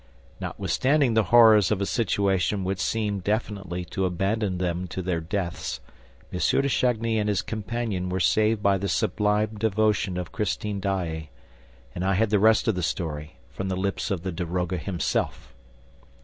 [0.39, 5.79] Notwithstanding the horrors of a situation which seemed definitely to abandon them to their deaths,
[6.33, 6.39] M.
[6.39, 11.29] de Chagny and his companion were saved by the sublime devotion of Christine Daae.
[11.93, 15.53] And I had the rest of the story from the lips of the daroga himself.